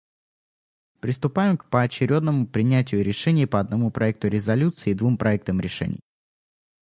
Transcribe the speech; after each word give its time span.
Приступаем 0.99 1.57
к 1.57 1.69
поочередному 1.69 2.47
принятию 2.47 3.03
решений 3.03 3.45
по 3.45 3.59
одному 3.59 3.91
проекту 3.91 4.29
резолюции 4.29 4.89
и 4.89 4.93
двум 4.95 5.15
проектам 5.15 5.59
решений. 5.61 5.99